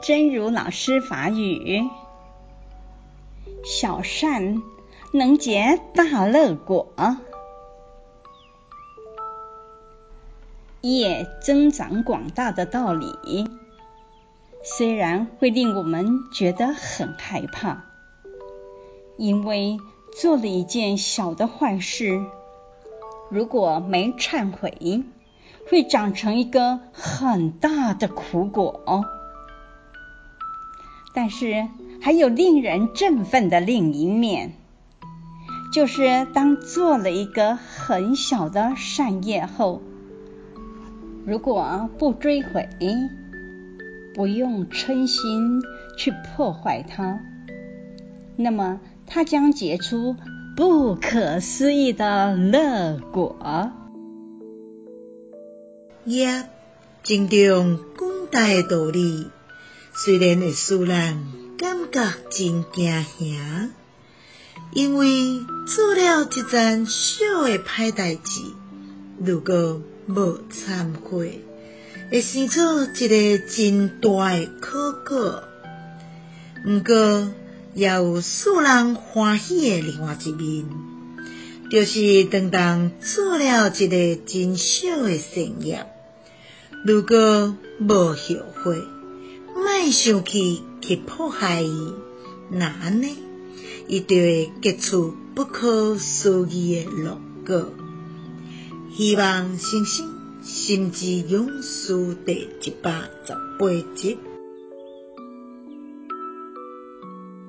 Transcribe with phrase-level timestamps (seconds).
[0.00, 1.84] 真如老师法语：
[3.64, 4.62] 小善
[5.12, 6.88] 能结大乐果，
[10.80, 13.48] 业增长广大的道理，
[14.62, 17.84] 虽然会令我们觉得很害怕，
[19.16, 19.78] 因为
[20.18, 22.24] 做了一件小的坏事，
[23.30, 25.04] 如果没忏悔，
[25.68, 29.04] 会长成一个很大的苦果。
[31.14, 31.68] 但是
[32.00, 34.52] 还有令人振奋的另一面，
[35.72, 39.80] 就是当做了一个很小的善业后，
[41.24, 42.68] 如果不追悔，
[44.14, 45.62] 不用嗔心
[45.96, 47.20] 去破坏它，
[48.36, 50.16] 那么它将结出
[50.56, 53.70] 不可思议的乐果。
[56.04, 56.44] 业
[57.02, 59.28] 真重广大的道理。
[59.96, 61.24] 虽然会使人
[61.56, 63.70] 感觉真惊吓，
[64.72, 65.38] 因为
[65.68, 68.40] 做了一件小的歹代志，
[69.24, 71.40] 如果无忏悔，
[72.10, 75.44] 会生出一个真大的苦果。
[76.64, 77.32] 不过，
[77.74, 80.64] 也有使人欢喜的另外一面，
[81.70, 85.86] 就是当当做了一个真小的善业，
[86.84, 88.16] 如果无后
[88.64, 88.82] 悔。
[89.54, 91.92] 卖想去去迫害伊，
[92.50, 93.08] 那呢？
[93.86, 97.72] 伊就会结出不可思议的乐果。
[98.96, 100.08] 希望星星
[100.42, 104.18] 心之勇士第一百十八集。